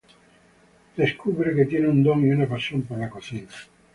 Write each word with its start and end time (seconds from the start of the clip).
Ella 0.97 1.05
descubre 1.05 1.53
que 1.53 1.65
tiene 1.67 1.87
un 1.87 2.01
don 2.01 2.25
y 2.25 2.31
una 2.31 2.47
pasión 2.49 2.81
por 2.81 2.97
la 2.97 3.07
cocina. 3.07 3.51